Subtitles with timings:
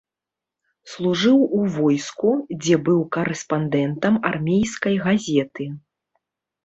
[0.93, 5.73] Служыў у войску, дзе быў карэспандэнтам армейскай газеты.